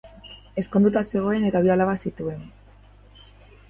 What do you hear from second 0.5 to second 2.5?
Ezkonduta zegoen eta bi alaba zituen.